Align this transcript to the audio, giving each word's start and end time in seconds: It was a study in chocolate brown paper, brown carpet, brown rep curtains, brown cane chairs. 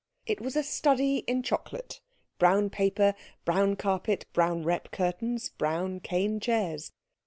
It 0.25 0.41
was 0.41 0.55
a 0.55 0.63
study 0.63 1.17
in 1.27 1.43
chocolate 1.43 2.01
brown 2.39 2.71
paper, 2.71 3.13
brown 3.45 3.75
carpet, 3.75 4.25
brown 4.33 4.63
rep 4.63 4.89
curtains, 4.89 5.49
brown 5.49 5.99
cane 5.99 6.39
chairs. 6.39 6.91